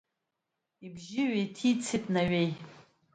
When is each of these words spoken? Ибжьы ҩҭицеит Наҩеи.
Ибжьы 0.85 1.23
ҩҭицеит 1.39 2.03
Наҩеи. 2.13 2.49